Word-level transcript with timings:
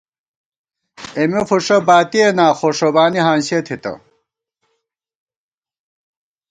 اېمے 1.17 1.41
فُݭہ 1.49 1.77
باتِیَنا 1.87 2.47
خو 2.57 2.67
ݭوبانی 2.77 3.21
ہانسِیَہ 3.27 3.59
تھِتہ 3.65 3.93